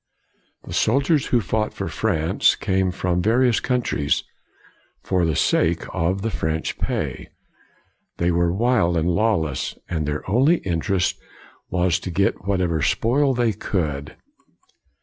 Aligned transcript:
The 0.63 0.73
soldiers 0.73 1.27
who 1.27 1.39
fought 1.41 1.75
for 1.75 1.87
France 1.87 2.57
148 2.59 2.63
COLIGNY 2.63 2.65
came 2.65 2.91
from 2.91 3.21
various 3.21 3.59
countries 3.59 4.23
for 5.03 5.25
the 5.25 5.35
sake 5.35 5.83
of 5.93 6.23
the 6.23 6.31
French 6.31 6.79
pay. 6.79 7.27
They 8.17 8.31
were 8.31 8.51
wild 8.51 8.97
and 8.97 9.07
lawless, 9.07 9.77
and 9.87 10.07
their 10.07 10.27
only 10.27 10.57
interest 10.65 11.19
was 11.69 11.99
to 11.99 12.09
get 12.09 12.47
whatever 12.47 12.81
spoil 12.81 13.35
they 13.35 13.53
could. 13.53 14.17